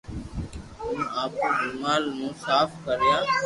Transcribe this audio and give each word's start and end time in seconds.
ھون 0.79 0.97
آپري 1.21 1.49
رومال 1.63 2.03
مون 2.15 2.31
صاف 2.45 2.69
ڪريا 2.83 3.15